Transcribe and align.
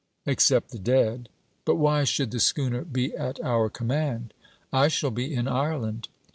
'Except 0.25 0.71
the 0.71 0.79
dead. 0.79 1.29
But 1.63 1.75
why 1.75 2.05
should 2.05 2.31
the 2.31 2.39
schooner 2.39 2.81
be 2.83 3.15
at 3.15 3.39
our 3.43 3.69
command?' 3.69 4.33
'I 4.73 4.87
shall 4.87 5.11
be 5.11 5.31
in 5.31 5.47
Ireland.' 5.47 6.07